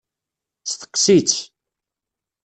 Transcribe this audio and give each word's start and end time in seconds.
Steqsi-tt. 0.71 1.37